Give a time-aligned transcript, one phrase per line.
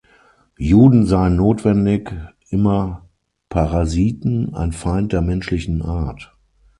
[0.57, 2.11] Juden seien notwendig
[2.49, 3.05] immer
[3.49, 6.35] Parasiten, ein „Feind der menschlichen Art“.